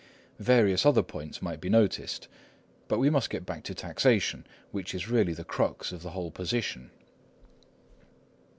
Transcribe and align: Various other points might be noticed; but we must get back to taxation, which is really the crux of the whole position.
Various 0.39 0.83
other 0.83 1.03
points 1.03 1.43
might 1.43 1.61
be 1.61 1.69
noticed; 1.69 2.27
but 2.87 2.97
we 2.97 3.11
must 3.11 3.29
get 3.29 3.45
back 3.45 3.63
to 3.65 3.75
taxation, 3.75 4.47
which 4.71 4.95
is 4.95 5.09
really 5.11 5.33
the 5.33 5.43
crux 5.45 5.91
of 5.91 6.01
the 6.01 6.09
whole 6.09 6.31
position. 6.31 6.89